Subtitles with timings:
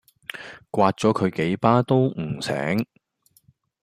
[0.71, 2.87] 摑左佢幾巴都唔醒